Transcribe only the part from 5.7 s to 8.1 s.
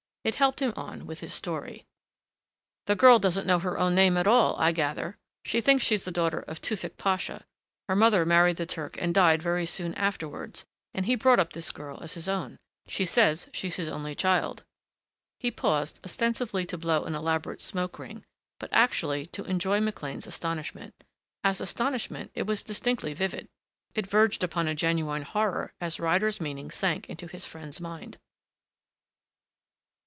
she's the daughter of Tewfick Pasha. Her